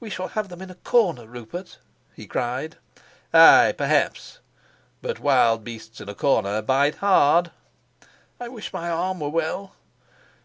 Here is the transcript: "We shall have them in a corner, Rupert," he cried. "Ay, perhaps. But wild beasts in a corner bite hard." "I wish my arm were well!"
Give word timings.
"We 0.00 0.10
shall 0.10 0.26
have 0.26 0.48
them 0.48 0.60
in 0.60 0.72
a 0.72 0.74
corner, 0.74 1.24
Rupert," 1.24 1.78
he 2.16 2.26
cried. 2.26 2.78
"Ay, 3.32 3.72
perhaps. 3.78 4.40
But 5.00 5.20
wild 5.20 5.62
beasts 5.62 6.00
in 6.00 6.08
a 6.08 6.16
corner 6.16 6.60
bite 6.62 6.96
hard." 6.96 7.52
"I 8.40 8.48
wish 8.48 8.72
my 8.72 8.90
arm 8.90 9.20
were 9.20 9.28
well!" 9.28 9.76